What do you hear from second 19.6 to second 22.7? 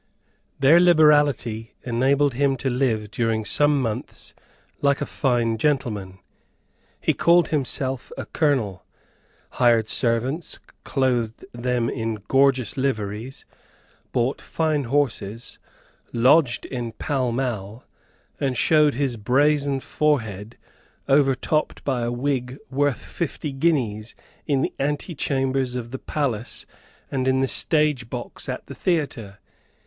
forehead, overtopped by a wig